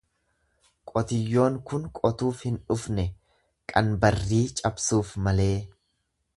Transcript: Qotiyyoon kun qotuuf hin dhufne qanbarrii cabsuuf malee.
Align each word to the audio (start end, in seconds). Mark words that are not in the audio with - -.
Qotiyyoon 0.91 1.59
kun 1.71 1.85
qotuuf 1.99 2.41
hin 2.49 2.57
dhufne 2.63 3.07
qanbarrii 3.75 4.43
cabsuuf 4.63 5.17
malee. 5.29 5.55